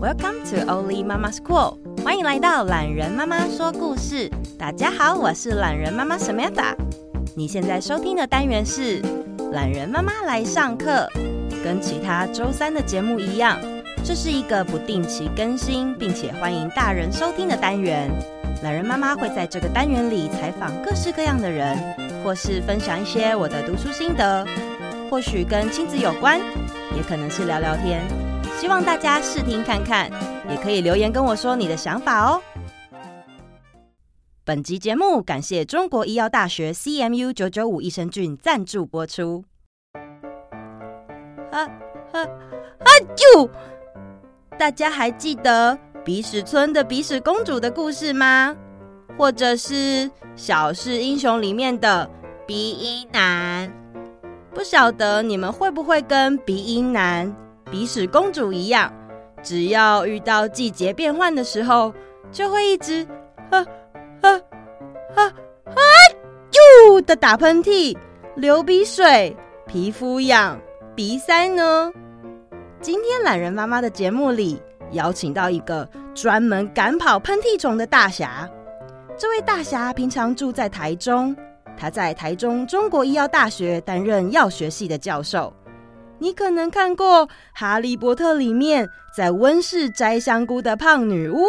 [0.00, 4.30] Welcome to Oli Mama School，欢迎来到懒人妈妈说故事。
[4.58, 6.74] 大家好，我是懒人妈妈 Samantha。
[7.36, 9.02] 你现在收听的单元是
[9.50, 11.08] 懒人妈妈来上课，
[11.64, 13.58] 跟其他周三的节目一样，
[14.04, 18.10] 这是一个不定期更新，并且欢迎大人收听的单元。
[18.64, 21.76] 懒人妈妈会在这个单元里采访各式各样的人，
[22.24, 24.46] 或是分享一些我的读书心得，
[25.10, 26.40] 或许跟亲子有关，
[26.96, 28.02] 也可能是聊聊天。
[28.58, 30.10] 希望大家试听看看，
[30.48, 32.40] 也可以留言跟我说你的想法哦。
[34.46, 39.44] 本集节目感谢中国医药大学 CMU 九九五益生菌赞助播出。
[41.52, 41.60] 啊
[42.12, 42.22] 啊
[42.78, 42.88] 啊！
[43.14, 43.50] 啾！
[44.58, 48.54] 大家还记得鼻屎村的鼻屎公主的故事吗？
[49.16, 52.08] 或者是小狮英雄里面的
[52.46, 53.72] 鼻音男？
[54.52, 57.34] 不晓得你们会不会跟鼻音男、
[57.70, 58.92] 鼻屎公主一样，
[59.42, 61.90] 只要遇到季节变换的时候，
[62.30, 63.06] 就会一直
[63.50, 63.64] 啊
[64.20, 64.30] 啊
[65.14, 65.32] 啊啊
[66.52, 67.96] 啾的打喷嚏、
[68.36, 69.34] 流鼻水、
[69.66, 70.60] 皮肤痒、
[70.94, 71.90] 鼻塞呢？
[72.82, 74.60] 今天懒人妈妈的节目里
[74.94, 78.48] 邀请到一个专门赶跑喷嚏虫的大侠。
[79.16, 81.36] 这位大侠平常住在台中，
[81.76, 85.52] 他在台中中国医药大学担任药学系的教授。
[86.18, 91.44] 你可能看过《哈利波特》里面在温室摘香菇的胖女巫，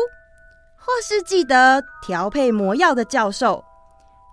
[0.75, 3.63] 或是记得调配魔药的教授。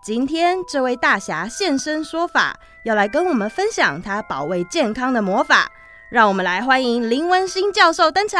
[0.02, 5.70] 今天这位大侠现身说法，要来跟我们分享他保卫健康的魔法。
[6.12, 8.38] 让我们来欢迎林文新教授登场。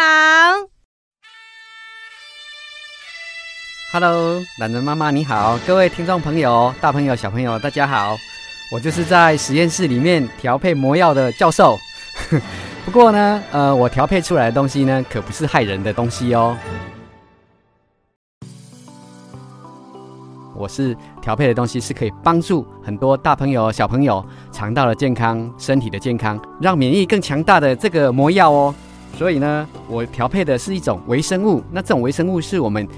[3.95, 8.15] Hello，榄仁妈妈你好，各位听众朋友、大朋友、小朋友，大家好。
[8.71, 11.79] 我就是在实验室里面调配魔药的教授。
[12.85, 16.55] 不过呢，呃，我调配出来的东西呢，可不是害人的东西哦。
[20.55, 28.75] 我是调配的东西是可以帮助很多大朋友、小朋友肠道的健康、身体的健康，让免疫更强大的这个魔药哦。
[29.17, 31.63] 所以呢，我调配的是一种微生物。
[31.71, 32.89] 那这种微生物是我们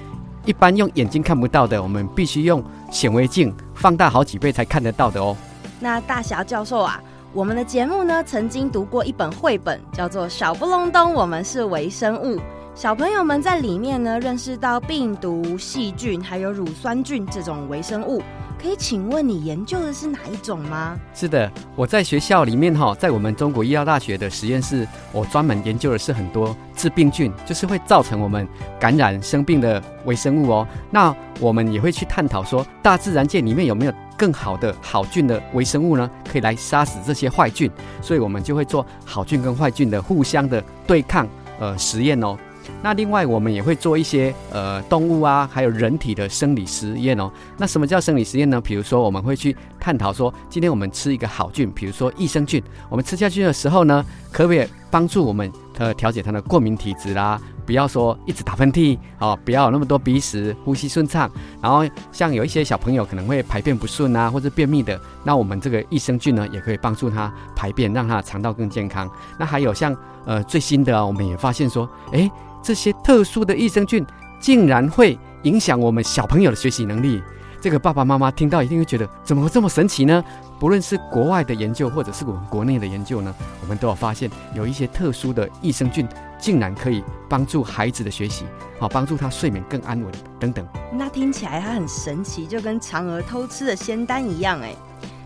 [0.46, 5.36] 一般用眼睛看不到的，我们必须用显微镜放大好几倍才看得到的哦。
[5.78, 6.98] 那大侠教授啊，
[7.34, 12.36] 我们的节目呢曾经读过一本绘本，叫做《小不隆咚，我们是微生物》。
[12.74, 18.20] 小朋友们在里面呢，认识到病毒、细菌还有乳酸菌这种微生物。
[18.60, 20.98] 可以请问你研究的是哪一种吗？
[21.14, 28.46] 是的，我在学校里面哈，在我们中国医药大学的实验室，我专门研究的是很多致病菌，就是会造成我们
[28.80, 30.66] 感染生病的微生物哦。
[30.90, 36.10] 那我们也会去探讨说，大自然界里面有没有更好的好菌的微生物呢？
[36.28, 37.70] 可以来杀死这些坏菌。
[38.02, 41.28] 所以我们就会做好菌跟坏菌的互相的对抗
[41.60, 42.36] 呃实验哦。
[42.84, 47.32] 那另外，我们也会做一些呃动物啊，还有人体的生理实验哦。
[47.56, 48.60] 那什么叫生理实验呢？
[48.60, 57.40] 比如说，我们会去探讨说，今天我们吃一个好菌，比如说益生菌，我们吃下去的时候呢，可不可以帮助我们呃调节它的过敏体质啦？
[57.64, 61.30] 不要说一直打喷嚏哦，不要有那么多鼻屎，呼吸顺畅。
[61.62, 69.10] 然后像有一些小朋友可能会排便不顺啊，或者便秘的，那我们这个益生菌呢，也可以帮助他排便，让他肠道更健康。
[69.38, 69.96] 那还有像
[70.26, 72.30] 呃最新的，我们也发现说，诶。
[72.64, 74.04] 这些特殊的益生菌
[74.40, 77.22] 竟然会影响我们小朋友的学习能力，
[77.60, 80.24] 这个爸爸妈妈听到一定会觉得怎么会这么神奇呢？
[80.58, 86.08] 不论是国外的研究或者是我们国内的研究呢，我们都有发现有一些特殊的益生菌
[86.38, 88.46] 竟然可以帮助孩子的学习，
[88.78, 90.10] 好帮助他睡眠更安稳
[90.40, 90.66] 等等。
[90.90, 94.74] 那听起来它很神奇，就跟嫦娥偷吃的仙丹一样哎。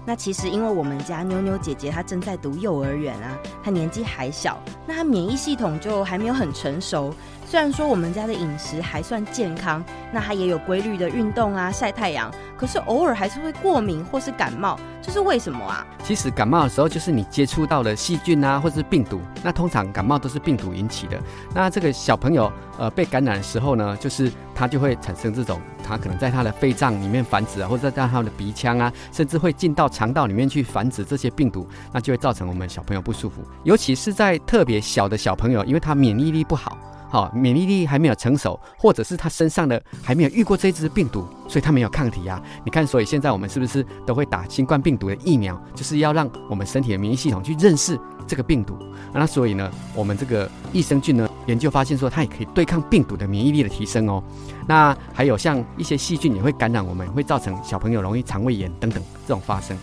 [0.08, 7.12] 那其实，因为我们家妞妞姐姐她正在读幼儿园啊，她年纪还小，那她免疫系统就还没有很成熟。
[7.44, 15.86] 虽然说我们家的饮食还算健康，那她也有规律的运动啊，晒太阳，可是偶尔还是会过敏或是感冒，这是为什么啊？
[16.04, 19.22] 其实感冒的时候就是你接触到了细菌啊，或者是病毒。
[19.42, 21.18] 那通常感冒都是病毒引起的。
[21.54, 29.88] 那这个小朋友呃被感染的时候呢，就是他就会产生这种，他可能在他的肺脏里面繁殖啊，或者在他的鼻腔啊，甚至会进到。
[29.88, 33.42] 肠道里面去繁殖这些病毒，那就会造成我们小朋友不舒服。
[33.64, 36.76] 尤其是在特别小的小朋友，因为他免疫力不好，
[37.10, 42.42] 好，免疫力还没有成熟，或者是他身上的还没有遇过这只病毒，所以他没有抗体啊。
[42.64, 48.76] 你看，所以现在我们是不是都会打新冠病毒的疫苗，就是要让我们身体的免疫系统去认识这个病毒。
[49.14, 54.22] 那所以呢，我们这个益生菌呢，研究发现说它也可以对抗病毒的免疫力的提升哦。
[54.66, 59.74] 那还有像一些细菌也会感染我们，会造成小朋友容易肠胃炎等等这种发生。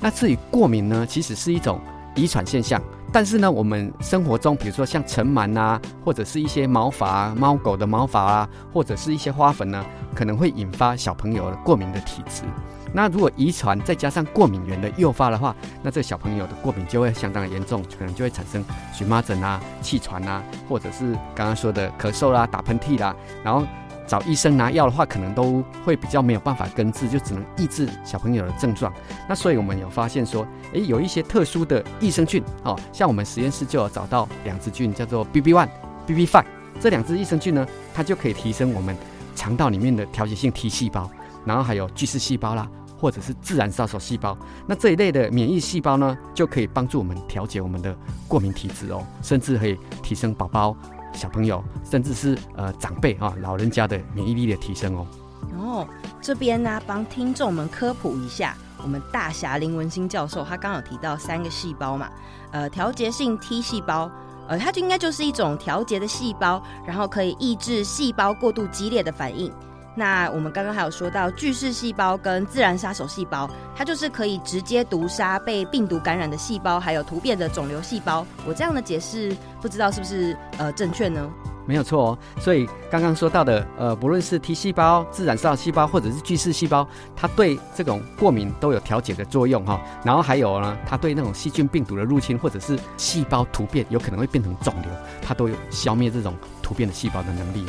[0.00, 1.80] 那至于过敏呢，其实是一种
[2.16, 2.82] 遗传现象。
[3.12, 12.42] 但是呢，我们生活中，比如说像尘螨啊，或者是一些毛发啊，猫狗的毛发啊，或者是一些花粉呢，可能会引发小朋友的过敏的体质。
[12.92, 18.62] 那如果遗传再加上过敏原的诱发的话，那这小朋友的过敏就会相当的严重，可能就会产生
[18.92, 23.66] 荨麻疹啊、气喘啊，或者是刚刚说的咳嗽啦、打喷嚏啦，然后。
[24.06, 28.92] 找医生拿药的话，可能都会比较没有办法根治，就只能抑制小朋友的症状。
[29.28, 35.68] 那所以我们有发现说，诶，有一些特殊的益生菌哦，像我们实验室就有找到两支菌，叫做 BB One、
[36.06, 36.44] BB Five，
[36.80, 38.96] 这两支益生菌呢，它就可以提升我们
[39.34, 41.10] 肠道里面的调节性 T 细胞，
[41.44, 42.68] 然后还有巨噬细胞啦，
[42.98, 44.38] 或者是自然杀手细胞。
[44.66, 47.96] 那这一类的免疫细胞呢，就可以帮助我们调节我们的
[48.28, 50.76] 过敏体质哦，甚至可以提升宝宝。
[51.16, 55.06] 小朋友，甚至是呃长辈啊，老人家的免疫力的提升哦。
[55.58, 55.88] 哦，
[56.20, 62.08] 这边呢，帮听众们科普一下，我们大侠林文新教授他刚有提到三个细胞嘛，
[62.50, 64.10] 呃，调节性 T 细胞，
[64.48, 69.50] 呃，它就应该就是一种调节的细胞，然后可以抑制细胞过度激烈的反应。
[69.98, 78.26] 那我们刚刚还有说到巨噬细胞跟自然杀手细胞，它就是可以直接毒杀被病毒感染的细胞，还有突变的肿瘤细胞。
[78.46, 81.26] 我这样的解释不知道是不是呃正确呢？
[81.64, 82.18] 没有错哦。
[82.38, 94.90] 所以刚刚说到的呃，不论是 T 细胞、自然杀手细胞或者是巨噬细胞，它对这种过敏都有调节的作用哈、然后还有呢，它对那种细菌病毒的入侵或者是细胞突变有可能会变成肿瘤，
[95.22, 97.66] 它都有消灭这种突变的细胞的能力。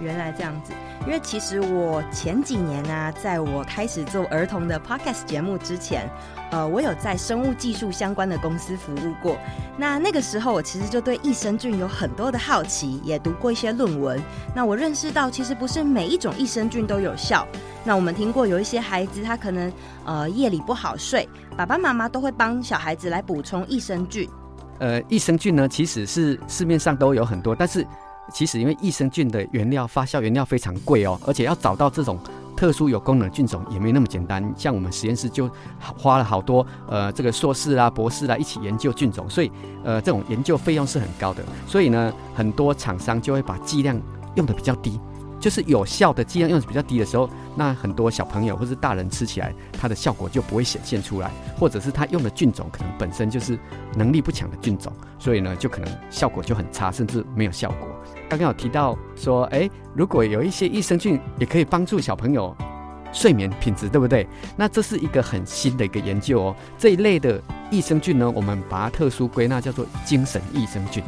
[0.00, 0.72] 原来这样子，
[1.06, 6.08] 因为其实我前几年呢、在我开始做儿童的 podcast 节目之前，
[6.50, 9.36] 呃，我有在生物技术相关的公司服务过。
[9.76, 14.20] 那那个时候，我其实就对益生菌有很多的好奇，也读过一些论文。
[14.54, 17.46] 那我认识到，其实不是每一种益生菌都有效。
[17.84, 19.72] 那我们听过有一些孩子，他可能
[20.04, 24.28] 呃夜里不好睡，爸爸妈妈都会帮小孩子来补充益生菌。
[24.78, 27.86] 呃，益生菌呢，其实是市面上都有很多，但是。
[28.32, 32.18] 其实，因为益生菌的原料发酵原料非常贵哦，而且要找到这种
[32.56, 34.52] 特殊有功能菌种也没那么简单。
[34.56, 39.50] 像我们实验室就花了好多呃这个硕士啊、博士啊一起研究菌种，所以
[39.84, 41.42] 呃这种研究费用是很高的。
[41.66, 44.00] 所以呢，很多厂商就会把剂量
[44.34, 45.00] 用得比较低。
[45.38, 53.56] 就是有效的剂量用的比较低的时候，那很多小朋友或是大人吃起来，它的效果就不会显现出来，或者是他用的菌种可能本身就是
[53.94, 57.86] 能力不强的菌种，所以呢，就可能效果就很差，甚至没有效果。
[58.28, 62.54] 刚刚有提到说，哎，如果有一些益生菌也可以帮助小朋友
[63.12, 64.26] 睡眠品质，对不对？
[64.56, 66.56] 那这是一个很新的一个研究哦。
[66.76, 67.40] 这一类的
[67.70, 71.02] 益生菌呢，我们把它特殊归纳叫做精神益生菌。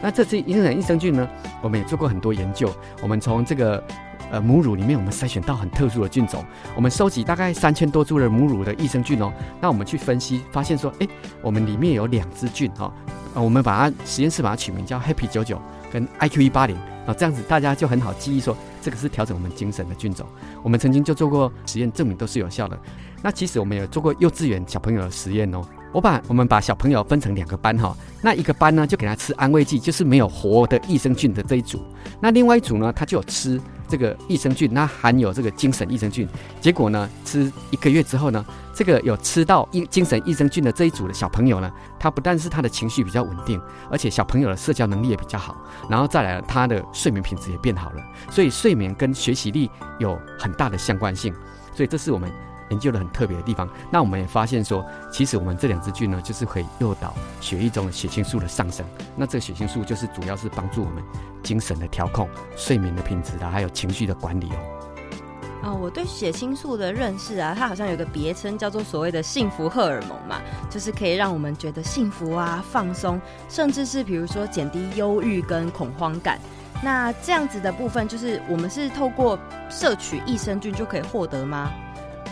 [0.00, 1.28] 那这支精神益生菌呢，
[1.60, 2.72] 我们也做过很多研究。
[3.02, 3.82] 我们从这个
[4.30, 6.42] 呃母乳里面，我们筛选到很特殊的菌种。
[6.74, 9.30] 我们收集大概三千多株的母乳的益生菌哦。
[9.60, 11.08] 那我们去分析，发现说，哎，
[11.42, 12.92] 我们里面有两支菌哈、哦，
[13.34, 15.60] 啊我们把它实验室把它取名叫 Happy 九九
[15.92, 20.26] 跟 IQ 一八零啊，这样子大家就很好记忆说，这个是调整我们精神的菌种。
[20.62, 22.78] 我们曾经就做过实验，证明都是有效的。
[23.22, 25.62] 那其实我们有做过幼稚园小朋友的实验哦。
[25.92, 31.82] 我把我们把小朋友分成两个班哈，那一个班呢就给他吃安慰剂，就是没有活的益生菌的这一组，
[32.20, 33.60] 那另外一组呢他就有吃
[33.90, 36.26] 这个益生菌，它含有这个精神益生菌。
[36.60, 38.42] 结果呢吃一个月之后呢，
[38.72, 45.56] 这个有吃到益精神益生菌的这一组的小朋友呢，他不但是他的情绪比较稳定，而且小朋友的社交能力也比较好，
[45.88, 49.68] 然后再来他的睡眠品质也变好了，所以睡眠跟学习力
[49.98, 51.34] 有很大的相关性，
[51.74, 52.30] 所以这是我们。
[52.70, 58.84] 研究的很特别的地方，那我们也发现说，其实我们这两支菌呢，就是可以诱导血液中的血清素的上升。
[59.16, 61.02] 那这个血清素就是主要是帮助我们
[61.42, 64.58] 精神的调控、睡眠的品质啊，还有情绪的管理哦。
[65.62, 76.38] 哦，我对血清素的认识啊，它好像有个别称叫做所谓的幸福荷尔蒙嘛，就是可以让我们觉得幸福啊、放松，甚至是比如说减低忧郁跟恐慌感。
[76.82, 81.70] 那这样子的部分，就是我们是透过摄取益生菌就可以获得吗？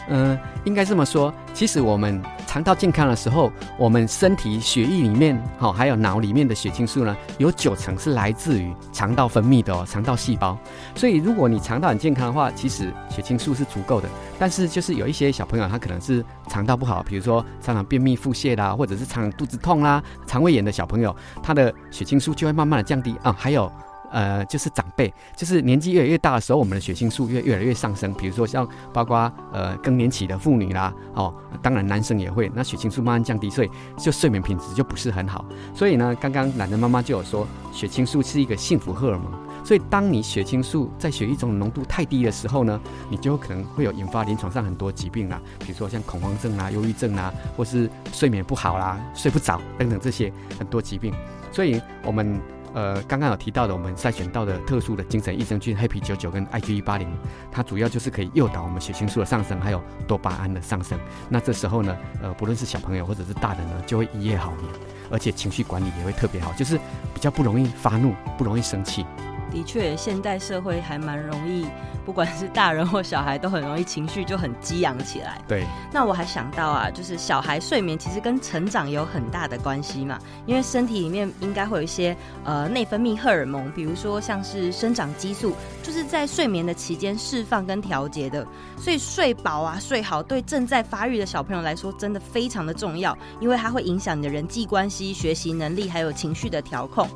[0.08, 1.32] 嗯、应该这么说。
[1.52, 10.56] 其实我们肠道健康的时候，我们身体血液里面，好、哦，还有脑里面的血清素呢，有九成是来自于肠道分泌的哦，肠道细胞。
[10.94, 14.08] 所以如果你肠道很健康的话，其实血清素是足够的。
[14.38, 23.34] 但是就是有一些小朋友，他可能是肠道不好，比如说常常便秘、腹泻啦，或者是常常肚子痛啦、肠胃炎的小朋友，他的血清素就会慢慢的降低啊、嗯。
[23.34, 23.70] 还有。
[24.10, 28.12] 呃，就是长辈，就是年纪越来越大的时候，我们的血清素越越来越上升。
[28.14, 35.44] 比如说像包括呃更年期的妇女啦，哦，当然男生也会，那血清素慢慢降低，所以就睡眠品质就不是很好。
[35.74, 39.32] 所以呢，刚刚懒人妈妈就有说，血清素是一个幸福荷尔蒙。
[39.64, 51.12] 所以当你血清素在血液中浓度太低的时候呢，你就可能会有引发临床上很多疾病啦，比如说像恐慌症啊、忧郁症啊，或是睡眠不好啦、睡不着等等这些很多疾病。
[51.52, 52.40] 所以我们。
[52.78, 57.08] 呃，刚刚有提到的，我们筛选到的特殊的精神益生菌 Happy 九九跟 IG 一八零，
[57.50, 60.96] 它主要就是可以诱导我们血清素的上升，还有多巴胺的上升。
[61.28, 64.72] 那这时候呢，呃，不论是小朋友或者是大人呢，就会一夜好眠，
[65.10, 66.78] 而且情绪管理也会特别好，就是
[67.12, 69.04] 比较不容易发怒，不容易生气。
[69.50, 71.66] 的确，现代社会还蛮容易。
[72.06, 75.38] 不管是大人或小孩，都很容易情绪就很激昂起来。
[75.46, 88.46] 对，那我还想到啊，就是小孩睡眠其实跟成长有很大的关系嘛，因为身体里面应该会有一些呃内分泌荷尔蒙，比如说像是生长激素，就是在睡眠的期间释放跟调节的。
[88.78, 97.06] 所以睡饱啊，睡好，对正在发育的小朋友来说真的非常的重要，因为它会影响你的人际关系、学习能力还有情绪的调控。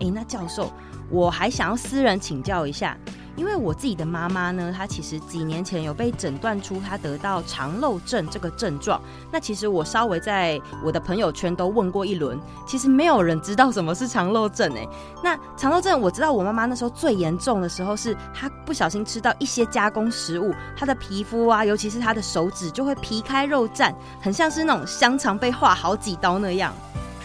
[0.00, 0.70] 诶，那教授，
[1.10, 2.96] 我还想要私人请教一下。
[3.36, 9.02] 因为我自己的妈妈呢，她其实几年前有被诊断出她得到肠漏症这个症状。
[9.32, 14.88] 那其实我稍微在我的朋友圈都问过一轮，其实没有人知道什么是肠漏症诶。
[15.20, 26.72] 那肠漏症我知道，我妈妈那时候最严重的时候是她不小心吃到一些加工食物，她的皮肤啊，尤其是她的手指就会皮开肉绽，很像是那种香肠被划好几刀那样。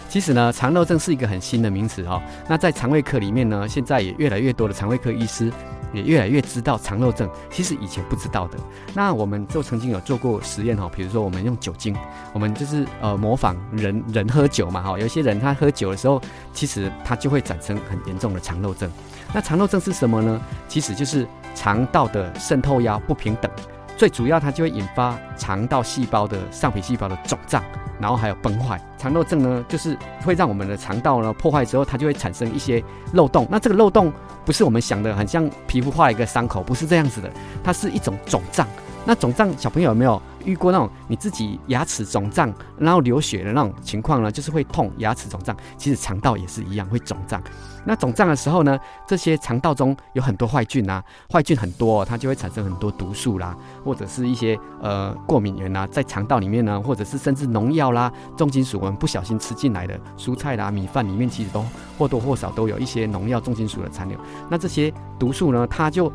[0.09, 2.21] 其实呢，肠漏症是一个很新的名词哦。
[2.49, 5.49] 那在肠胃科里面呢，现在也越来越多的肠胃科医师。
[5.91, 8.59] 也越来越知道肠漏症，其实以前不知道的。
[8.93, 11.97] 那我们就曾经有做过实验哈，比如说我们用酒精，
[12.31, 16.21] 我们就是呃模仿人人喝酒嘛哈，有些人他喝酒的时候，
[16.53, 18.87] 其实他就会产生很严重的肠漏症。
[19.33, 20.39] 那肠漏症是什么呢？
[20.67, 23.49] 其实就是肠道的渗透压不平等，
[23.99, 27.61] 最主要它就会引发肠道细胞的上皮细胞的肿胀。
[27.99, 33.45] 然后还有崩坏，肠漏症呢，就是会让我们的肠道呢破坏之后，它就会产生一些漏洞。
[33.51, 34.09] 那这个漏洞
[34.45, 37.29] 不是我们想的很像皮肤化一个伤口，不是这样子的，
[37.61, 38.65] 它是一种肿胀。
[39.09, 44.31] 那肿胀，小朋友有没有遇过那种你自己牙齿肿胀，然后流血的那种情况呢？
[44.31, 45.57] 就是会痛，牙齿肿胀。
[45.77, 47.41] 其实肠道也是一样会肿胀。
[47.83, 61.65] 那肿胀的时候呢，这些肠道中有很多坏菌啊，坏菌很多，它就会产生很多毒素啦，或者是一些呃过敏原啊，在肠道里面呢，或者是甚至农药啦、重金属，我们不小心吃进来的蔬菜啦、米饭里面，其实都
[61.97, 64.15] 或多或少都有一些农药、重金属的残留。
[64.51, 66.13] 那这些毒素呢，它就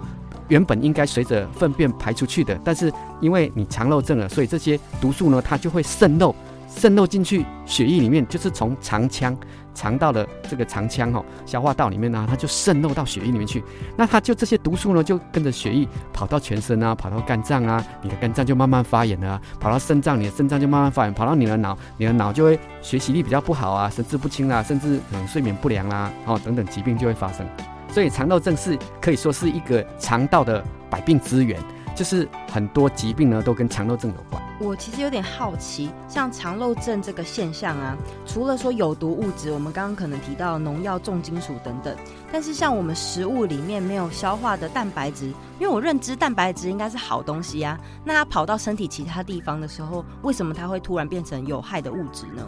[0.49, 6.35] 原本应该随着粪便排出去的，但是因为你肠漏症了，所以这些毒素呢，它就会渗漏，
[6.69, 9.37] 渗漏进去血液里面，就是从肠腔、
[9.75, 13.63] 肠道的这个肠腔哦，消化道里面呢，它就渗漏到血液里面去。
[13.97, 27.47] 那它就这些毒素呢，就跟着血液跑到全身啊，跑到肝脏啊，你的肝脏就慢慢发炎了；跑到肾脏，你的肾脏就慢慢发炎；跑到你的脑，你的脑就会学习力比较不好啊，神志不清啊，甚至可能睡眠不良啊，哦等等疾病就会发生。
[27.95, 31.63] 所以肠漏症是可以说是一个肠道的百病之源，
[31.95, 34.43] 就是很多疾病呢都跟肠漏症有关。
[34.59, 37.97] 我其实有点好奇，像肠漏症这个现象啊，
[38.27, 41.97] 除了说有毒物质，我们刚刚可能提到农药、重金属等等，
[42.33, 45.27] 但是像我们食物里面没有消化的蛋白质，
[45.61, 52.45] 因为我认知蛋白质应该是好东西啊，那它跑到身体其他地方的时候，为什么它会突然变成有害的物质呢？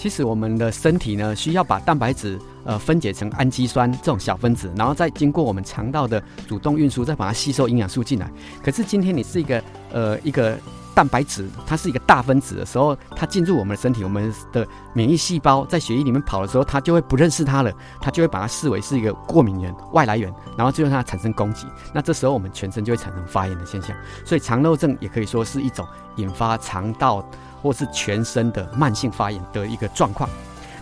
[0.00, 8.32] 其实我们的身体呢，需要把蛋白质呃分解成氨基酸这种小分子，然后再经过我们肠道的主动运输，再把它吸收营养素进来。
[8.64, 10.58] 可是今天你是一个呃一个
[10.94, 21.66] 蛋白质，它是一个大分子的时候，它进入我们的身体，我们的免疫细胞在血液里面跑的时候，它就会不认识它了，它就会把它视为是一个过敏源、外来源，然后就让它产生攻击。
[21.92, 23.94] 那这时候我们全身就会产生发炎的现象。
[24.24, 27.22] 所以肠漏症也可以说是一种引发肠道。
[27.62, 30.28] 或是全身的慢性发炎的一个状况。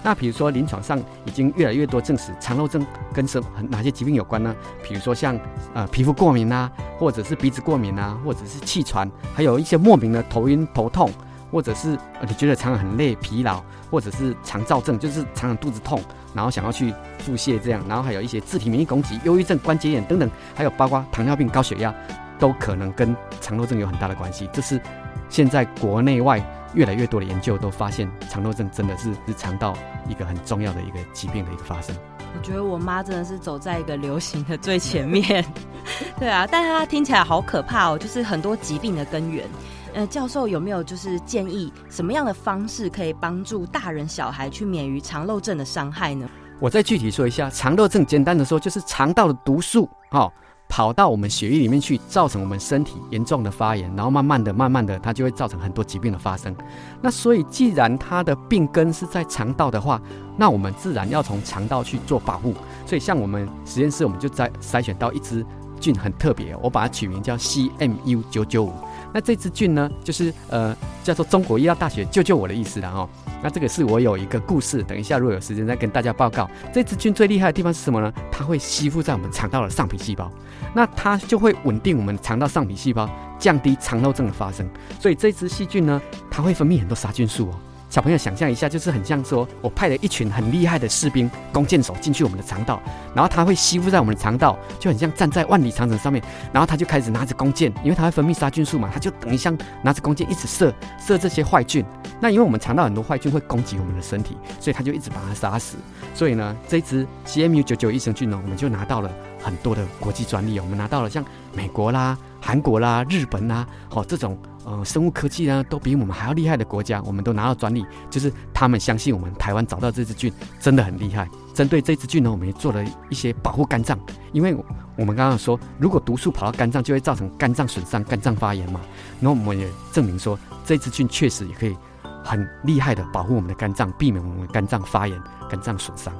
[0.00, 4.54] 那比如说，临床上已经越来越多证实肠漏症跟什哪些疾病有关呢？
[4.80, 5.38] 比如说像
[5.74, 6.70] 呃皮肤过敏啊，
[7.00, 11.10] 或者是鼻子过敏啊，或者是气喘，还有一些莫名的头晕头痛，
[11.50, 16.00] 或者是你觉得常常很累疲劳，或者是肠燥症，就是常常肚子痛，
[16.32, 21.92] 然后想要去腹泻这样，然后还有一些自体免疫攻击、忧郁症、关节炎等等，还有包括糖尿病、高血压，
[22.38, 24.48] 都可能跟肠漏症有很大的关系。
[24.52, 24.80] 这是
[25.28, 26.40] 现在国内外。
[26.74, 29.74] 越来越多的研究都发现，肠漏症真的是是肠道
[30.08, 31.94] 一个很重要的一个疾病的一个发生。
[32.36, 35.44] 我觉得我妈真的是走在一个流行的最前面，
[36.20, 39.48] 对啊，但是她听起来好可怕哦，就是很多疾病的根源。
[39.94, 46.28] 呃，教授有没有就是建议什么样的方式可以帮助大人小孩去免于肠漏症的伤害呢？
[46.60, 50.30] 我再具体说一下，肠漏症简单的说就是肠道的毒素，哦。
[50.78, 56.54] 跑到我们血液里面去，造成我们身体严重的发炎，然后慢慢的、慢慢的，它就会造成很多疾病的发生。
[57.02, 60.00] 那所以，既然它的病根是在肠道的话，
[60.36, 62.54] 那我们自然要从肠道去做保护。
[62.86, 65.44] 所以，像我们实验室，我们就在筛选到一支
[65.80, 68.72] 菌很特别，我把它取名叫 CMU 九九五。
[69.12, 73.08] 那这支菌呢，就是呃叫做中国医药大学救救我的意思了哦。
[73.42, 76.50] 那这个是我有一个故事，等一下如果有时间再跟大家报告。
[76.72, 78.12] 这支菌最厉害的地方是什么呢？
[78.32, 80.30] 它会吸附在我们肠道的上皮细胞，
[80.74, 84.68] 那它就会稳定我们肠道上皮细胞，降低肠漏症的发生。
[85.00, 87.54] 所以这支细菌呢，它会分泌很多杀菌素哦。
[87.90, 92.80] 小朋友想象一下，就是很像说，我派了一群很厉害的士兵、弓箭手进去我们的肠道，
[93.14, 101.84] 然后他会吸附在我们的肠道，就很像站在万里长城上面，然后他就开始拿着弓箭，因为他会分泌杀菌素嘛，他就等于像拿着弓箭一直射射这些坏菌。
[102.20, 105.78] 那因为我们肠道很多坏菌会攻击我们的身体，所以他就一直把它杀死。
[106.14, 109.10] 所以呢，这支 CMU 九九益生菌呢，我们就拿到了
[109.42, 114.36] 很多的国际专利，我们拿到了像美国啦、韩国啦、日本啦，哦这种。
[114.70, 121.26] 呃，生物科技呢，都比我们还要厉害的国家，我们都拿到专利，就是他们相信我们台湾找到这支菌真的很厉害。
[121.54, 123.98] 针对这支菌呢，我们也做了一些保护肝脏，
[124.32, 124.54] 因为
[124.94, 128.78] 我们刚刚说，如果毒素跑到肝脏，就会造成肝脏损伤、肝脏发炎嘛。
[129.18, 131.74] 那我们也证明说，这支菌确实也可以
[132.22, 136.12] 很厉害的保护我们的肝脏，避免我们肝脏发炎、肝脏损伤。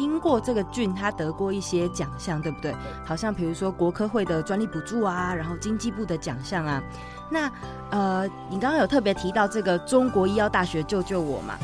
[0.00, 2.74] 我听过这个菌，它得过一些奖项，对不对？
[3.04, 6.82] 好像比如说国科会的专利补助啊，然后经济部的奖项啊。
[7.28, 7.52] 那
[7.90, 11.54] 呃，你刚刚有特别提到这个中国医药大学救救我嘛？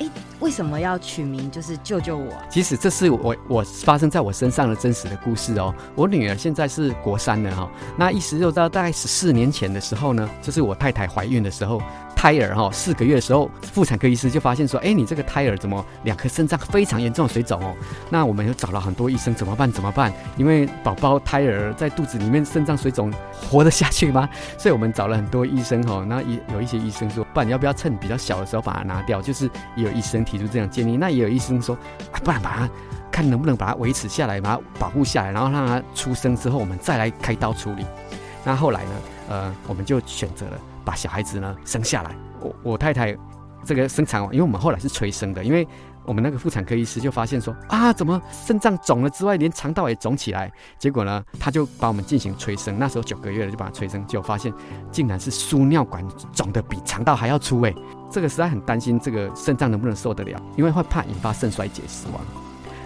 [0.00, 0.10] 诶，
[0.40, 2.32] 为什么要取名就是救救我？
[2.50, 5.72] 其实这是我我发生在我身上的真实的故事哦。
[5.94, 11.80] 我女儿现在是国三了哈、哦，那意思就到大概十四年前的时候呢，就是我太太怀孕的时候。
[12.24, 17.74] 胎儿哈四个月的时候，妇产科医师就发现说：“哎、你这个胎儿怎么两颗肾脏非常严重的水肿哦？”
[18.08, 19.70] 那我们又找了很多医生，怎么办？
[19.70, 20.10] 怎么办？
[20.38, 24.26] 因为宝宝胎儿在肚子里面肾脏水肿，活得下去吗？
[24.56, 26.02] 所以我们找了很多医生哈。
[26.08, 29.44] 那也有一些医生说：“不然要不要趁比较小的时候把它拿掉？”就是
[29.76, 30.96] 也有医生提出这样建议。
[30.96, 31.76] 那也有医生说
[32.10, 32.70] ：“啊，不然把它
[33.10, 37.84] 看能不能把它维持下来，把它保护下来，然后让它出生之后我们再来开刀处理。”
[38.44, 38.90] 那后来呢？
[39.28, 40.58] 呃，我们就选择了。
[40.84, 43.16] 把小孩子呢生下来，我我太太
[43.64, 45.66] 这个生产，因为我们后来是催生的，因为
[46.04, 50.52] 我们那个妇产科医师就发现说啊，怎么肾脏肿了之外，连肠道也肿起来？
[50.78, 54.52] 结果呢，他就把我们进行催生，那时候九个月了就把它催生，结果发现
[54.92, 57.74] 竟然是输尿管肿得比肠道还要粗诶，
[58.10, 62.20] 这个实在很担心这个肾脏能不能受得了，因为会怕引发肾衰竭死亡。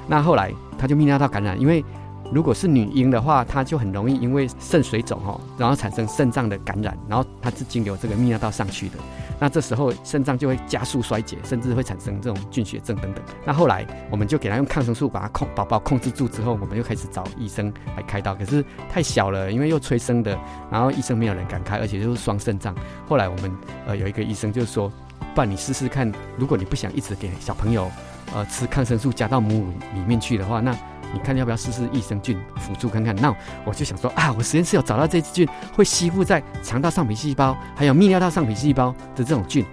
[0.07, 1.85] 那后来他就泌尿道感染，因为。
[2.33, 8.95] 如果是女婴的话，她就很容易因为肾水肿哈，然后产生肾脏的感染，然后它是经由这个泌尿道上去的。
[9.41, 13.25] 那这时候肾脏就会加速衰竭，甚至会产生这种菌血症等等。
[13.47, 18.35] 那后来我们就给她用抗生素把她控宝宝控制住之后，我们就开始找医生来开刀。
[18.35, 20.37] 可是太小了，因为又催生的，
[20.71, 22.75] 然后医生没有人敢开，而且又是双肾脏。
[23.09, 23.51] 后来我们
[23.87, 24.93] 呃有一个医生就说，
[25.37, 27.89] 不然你试试看，如果你不想一直给小朋友
[28.35, 30.77] 呃吃抗生素加到母乳里面去的话，那
[31.13, 33.15] 你看要不要试试益生菌辅助看看？
[33.17, 39.65] 那我就想说啊，我实验室有找到这支菌会吸附在肠道上皮细胞，还有泌尿道上皮细胞的这种菌。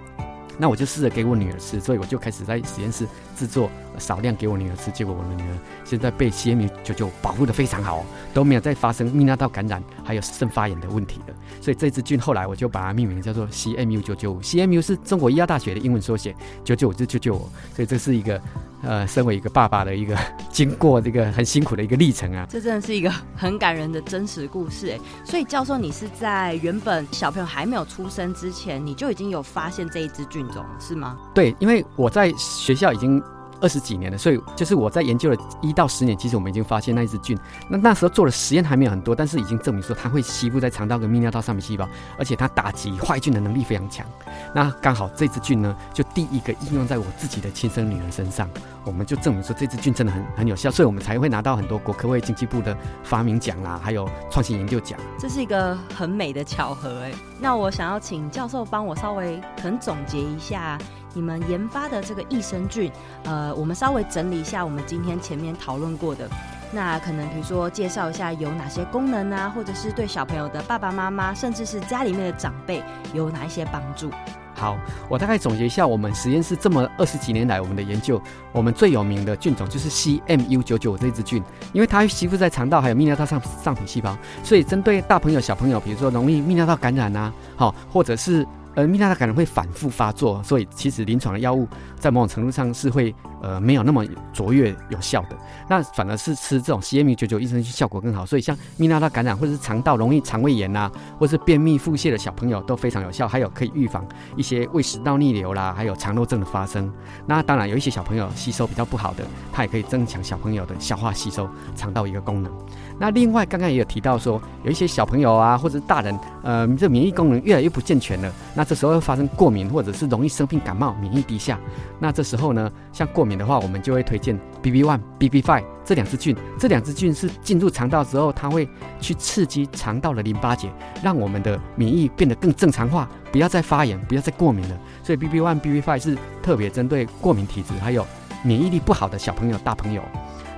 [0.58, 4.90] 那我就试着给我女儿吃，所以我就开始在实验室制作少量给我女儿吃。
[4.90, 11.34] 结果我的女儿现在被 CMU 九九保护的非常好，都没有再发生泌尿道感染还有肾发炎的问题了。
[11.60, 14.40] 所以这只菌后来我就把它命名叫做 CMU 九九五。
[14.40, 17.48] CMU 是中国医药大学的英文缩写，九九五就救救我。
[17.74, 18.40] 所以这是一个
[18.82, 20.16] 呃，身为一个爸爸的一个
[20.50, 22.46] 经过这个很辛苦的一个历程啊。
[22.48, 24.98] 这真的是一个很感人的真实故事哎。
[25.24, 30.64] 所以教授，你是在原本小朋友还没有出生之前，你就已经有发现这一支菌种。
[30.78, 31.18] 是吗？
[31.34, 33.20] 对，因为我在学校已经
[33.60, 37.38] 二十几年了，所以就是我在研究了一到十年，其实我们已经发现那一只菌。
[37.68, 41.88] 那那时候做的实验还没有很多，但是已经证明说它会吸附在肠道跟泌尿道上面细胞，
[42.18, 44.06] 而且它打击坏菌的能力非常强。
[44.54, 48.48] 那刚好这只菌呢，就第一个应用在我自己的亲生女儿身上，
[48.84, 54.98] 我们就证明说这只菌真的很很有效，所以我们才会拿到很多国科会、经济部的发明奖啦，还有创新研究奖。
[55.18, 57.12] 这是一个很美的巧合哎。
[57.40, 60.78] 那我想要请教授帮我稍微可能总结一下。
[61.14, 62.90] 你们研发的这个益生菌，
[63.24, 66.28] 呃，我们稍微整理一下我们今天前面讨论过的，
[66.72, 72.82] 那可能比如说介绍一下有哪些功能啊，或者是对小朋友的爸爸妈妈，甚至是家里面的长辈
[73.14, 74.10] 有哪一些帮助？
[74.54, 78.20] 好，我大概总结一下我们实验室这么二十几年来我们的研究，
[78.52, 81.42] 我们最有名的菌种就是 CMU 九九这支菌，
[81.72, 88.46] 因为它会吸附在肠道还有泌尿道上上皮细胞，所以针对大朋友小朋友，比如说容易泌尿道感染啊，好，或者是。
[88.76, 91.66] 呃，泌尿道感染会反复发作，所以其实临床的药物
[91.98, 95.36] 在某种程度上是会呃没有那么卓越有效的。
[95.68, 98.24] 那反而是吃这种 CMU 九九益生菌效果更好。
[98.24, 106.92] 所以像泌尿道感染或者是肠道容易肠胃炎呐、啊，或者是便秘腹泻的小朋友都非常有效，还有可以预防一些胃食道逆流啦，还有肠漏症的发生。
[107.26, 112.52] 那当然有一些小朋友吸收比较不好的，它也可以增强小朋友的消化吸收肠道一个功能。
[112.98, 118.32] 那另外，刚刚也有提到说，有一些小朋友啊，或者是大人，呃，这免疫功能越来越不健全了。
[118.54, 121.60] 那这时候会发生过敏，或者是容易生病感冒，免疫低下。
[121.98, 126.34] 那这时候呢，像过敏的话，我们就会推荐 BB One、BB Five 这两支菌。
[126.58, 128.68] 这两支菌是进入肠道之后，它会
[129.00, 130.70] 去刺激肠道的淋巴结，
[131.02, 134.78] 让我们的免疫变得更正常化，不要再发炎，不要再过敏了。
[135.02, 138.06] 所以 BB One、BB Five 是特别针对过敏体质，还有
[138.42, 140.02] 免疫力不好的小朋友、大朋友。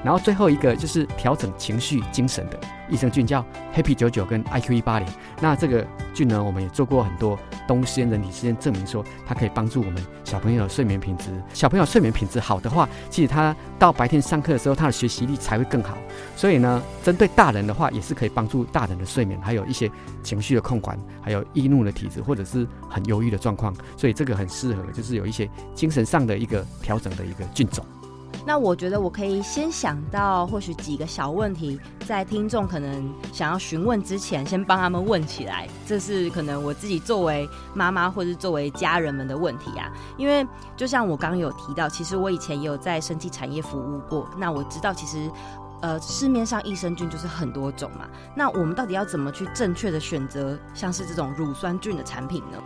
[0.05, 2.59] 然后最后一个就是调整情绪、精神的
[2.89, 5.09] 益生菌，叫 Happy 九九跟 IQ 一八零。
[5.41, 11.31] 那这个菌呢，我们也做过很多东西、人体实验，证明说它可以帮助我们小朋友的睡眠品质。
[11.53, 15.99] 小朋友睡眠品质好的话，其实他到白天上课的时候，他的学习力才会更好。
[16.37, 19.91] 所以呢，针对大人的话，也是可以帮助大人的睡眠，还有一些
[20.23, 23.75] 情绪的控管，还有易怒的体质，或者是很忧郁的状况。
[23.97, 27.85] 所以这个很适合，就是有一些精神上的一个调整的一个菌种。
[28.49, 35.69] 那我觉得我可以先想到或许几个小问题，在听众可能想要询问之前，先帮他们问起来。
[35.87, 39.93] 这是可能我自己作为妈妈或是作为家人们的问题啊。
[40.17, 40.47] 因为
[40.79, 44.27] 就像我刚刚有提到，其实我以前也有在生技产业服务过。
[44.39, 45.31] 那我知道，其实
[45.83, 48.09] 呃市面上益生菌就是很多种嘛。
[48.35, 52.57] 那我们到底要怎么去正确的选择像是这种乳酸菌的产品呢？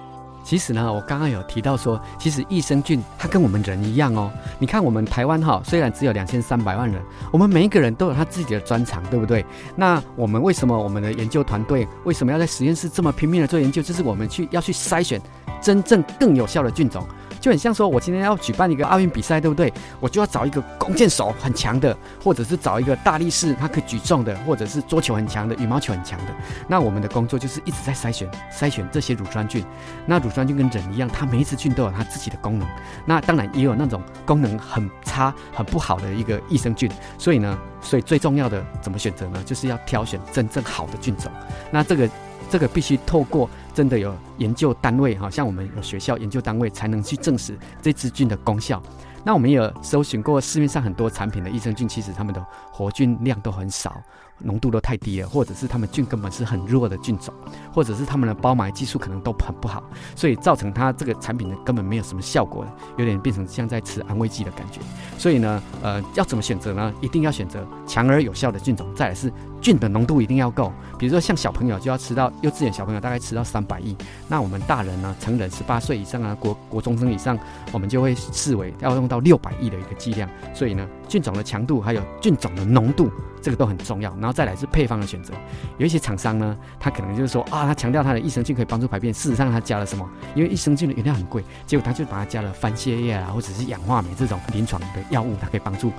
[0.45, 4.31] 其实呢，我刚刚有提到说，其实益生菌它跟我们人一样哦。
[4.59, 7.01] 你看我们台湾哈，虽然只有两千三百万人，
[7.31, 9.45] 我们每一个人都有他自己的专长，对不对？
[9.77, 13.81] 那我们为什么我们的研究团队为什么要在实验室这么拼命的做研究？
[13.81, 15.21] 就是我们去要去筛选
[15.61, 17.07] 真正更有效的菌种。
[17.43, 19.71] 就很像说，我今天要举办一个奥运比赛，对不对？
[19.99, 26.27] 我就要找一个弓箭手很强的，或者是找一个大力士，他可以举重的，或者是桌球很强的，羽毛球很强的。
[26.69, 29.65] 那我们的工作就是一直在筛选，筛选这些乳酸菌。
[30.07, 32.69] 那乳酸菌跟人一样，它每一支菌都有它自己的功能。
[33.05, 36.89] 那当然也有那种功能很差、很不好的一个益生菌。
[37.19, 39.43] 所以呢，所以最重要的怎么选择呢？
[39.45, 41.29] 就是要挑选真正好的菌种。
[41.73, 42.09] 那这个。
[42.51, 48.83] 这个必须透过真的有研究单位，哈，像我们有学校研究单位才能去证实这支菌的功效。
[49.25, 54.03] 那我们也有搜寻过市面上很多产品的益生菌，其实它们的活菌量都很少，
[54.39, 57.33] 浓度都太低了，或者是它们菌根本是很弱的菌种，
[57.73, 59.81] 或者是它们的包埋技术可能都很不好，
[60.17, 64.81] 所以造成它这个产品呢根本没有什么效果，有点变成像在吃安慰剂的感觉。
[65.17, 66.93] 所以呢，呃，要怎么选择呢？
[67.01, 70.73] 一定要选择强而有效的菌种，再来是菌的浓度一定要够。
[70.99, 73.97] 比如说像小朋友就要吃到幼稚园小朋友大概吃到三百亿，
[74.33, 77.39] 那我们大人呢，成人十八岁以上啊，国国中生以上，
[77.71, 80.27] 我们就会视为要用到六百亿的一个剂量。
[80.55, 83.11] 所以呢，菌种的强度还有菌种的浓度。
[83.43, 85.35] 这个都很重要，然后再来是配方的选择。
[85.77, 90.09] 有一些厂商呢，他可能就是说啊，他强调他的益生菌可以帮助排便，事实上他加了什么？
[90.35, 95.93] 因为益生菌的原料很贵，结果他就把它加了番泻叶啊，或者是氧化镁这种临床的药物，它可以帮助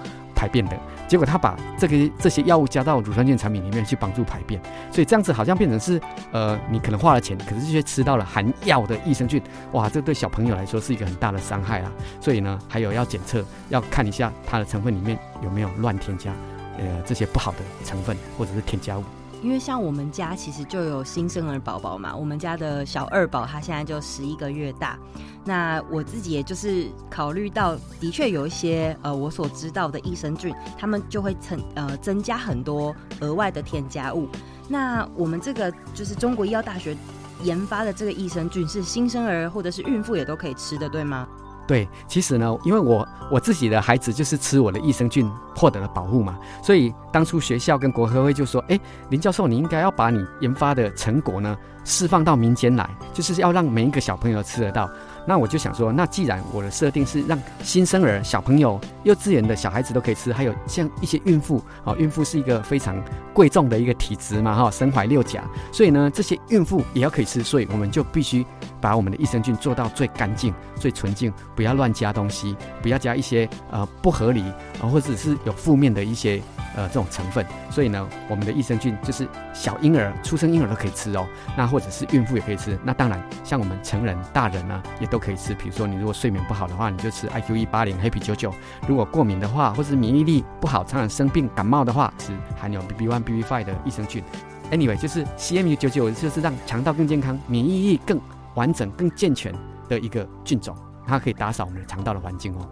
[0.43, 0.77] 排便的。
[1.07, 4.59] 结果他把这个这些药物加到乳酸菌产品里面去帮助排便，
[4.91, 6.01] 所以这样子好像变成是
[6.31, 11.91] 呃，你可能花了钱，可是这些吃到了含药的益生菌，哇，这对小朋友来说是一个很大的伤害啊。
[12.19, 16.33] 所以呢，还有要检测，要看一下它的成分里面有没有乱添加。
[16.77, 19.03] 呃，这些不好的成分或者是添加物，
[19.43, 24.97] 因为像我们家其实就有新生儿宝宝嘛，我们家的小二宝他现在就十一个月大，
[25.43, 34.29] 那我自己也就是考虑到，的确有一些呃我所知道的益生菌，他们就会增呃增加很多额外的添加物。
[34.69, 36.95] 那我们这个就是中国医药大学
[37.43, 41.27] 研发的这个益生菌，是新生儿或者是孕妇也都可以吃的，对吗？
[41.65, 54.89] 对，其实呢，因为我我自己的孩子就是吃我的益生菌获得了保护嘛，所以当初学校跟国科会就说，哎，林教授，你应该要把你研发的成果呢释放到民间来，就是要让每一个小朋友吃得到。
[55.25, 63.01] 那我就想说，那既然我的设定是让新生儿、小朋友、幼稚园的小孩子都可以吃，还有像一些孕妇啊，孕妇是一个非常
[63.33, 68.45] 贵重的一个体质嘛，哈，身怀六甲，所以呢，这些孕妇也要可以吃，所以我们就必须
[68.83, 74.43] 把我们的益生菌做到最干净、最纯净，不要乱加东西，不要加一些呃不合理
[74.81, 76.41] 啊，或者是有负面的一些。
[76.75, 81.27] 呃，这种成分，所以呢，我们的益生菌就是小婴儿、出生婴儿都可以吃哦。
[81.55, 82.75] 那或者是孕妇也可以吃。
[82.83, 85.53] 那当然，像我们成人、大人呢，也都可以吃。
[85.53, 88.51] 比如说，你如果睡眠不好的话，你就吃 IQ 一八零、Happy 九九。
[88.87, 94.23] 如果过敏的话，或是免疫力不好、常常生病、感冒的话，吃含有 BB one、BB five 的益生菌。
[94.71, 98.19] Anyway，就是 CMU 九九，就是让肠道更健康、免疫力更
[98.55, 99.53] 完整、更健全
[99.87, 102.67] 的一个菌种，它可以打扫我们的肠道的环境哦。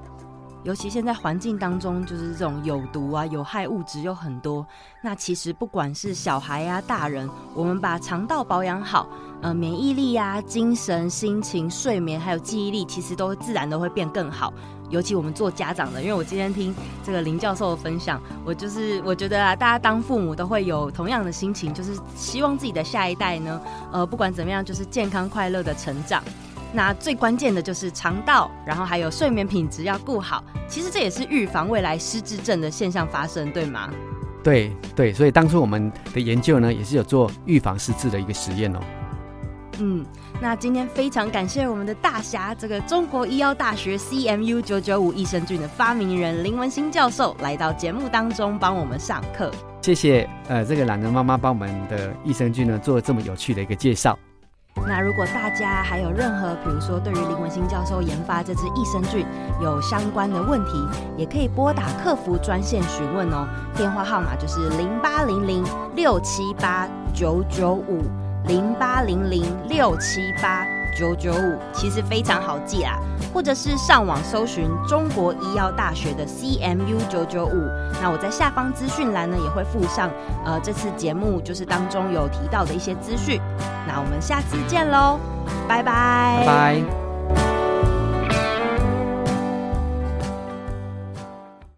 [0.63, 4.63] 尤其现在环境当中，就是这种有毒啊、有害物质又很多。
[5.01, 9.09] 那其实不管是小孩啊、大人，我们把肠道保养好，
[9.41, 14.53] 呃，免疫力啊、精神、心情、睡眠还有记忆力，其实都会自然都会变更好。
[14.91, 26.23] 尤其我们做家长的，因为我今天听这个林教授的分享，我就是我觉得啊，大家当父母都会有同样的心情，就是希望自己的下一代呢，呃，不管怎么样，就是健康快乐的成长。
[26.73, 30.43] 那最关键的就是肠道，然后还有睡眠品质要顾好。
[30.69, 33.89] 其实这也是预防未来失智症的现象发生，对吗？
[34.41, 38.79] 对对，所以当初我们的研究呢，也是有做预防失智的一个实验哦。
[39.79, 40.05] 嗯，
[40.41, 49.51] 那今天非常感谢我们的大侠，这个中国医药大学 CMU 九九五益生菌的发明人林文新教授来到节目当中帮我们上课。
[49.81, 54.17] 谢谢，呃，这个懒人妈妈帮我们的益生菌呢做了这么有趣的一个介绍。
[54.87, 59.25] 那如果大家还有任何，比如说对于林文新教授研发这支益生菌
[59.61, 60.71] 有相关的问题，
[61.17, 63.45] 也可以拨打客服专线询问哦。
[63.75, 65.63] 电话号码就是零八零零
[65.95, 68.01] 六七八九九五
[68.47, 70.65] 零八零零六七八
[70.97, 72.99] 九九五，其实非常好记啦。
[73.33, 77.69] 或者是上网搜寻中国医药大学的 CMU 九九五，
[78.01, 80.09] 那我在下方资讯栏呢也会附上，
[80.45, 83.39] 呃，这次节目就是当中有提到的一些资讯。
[83.87, 85.17] 那我们下次见喽，
[85.67, 86.43] 拜拜。
[86.45, 87.00] 拜拜。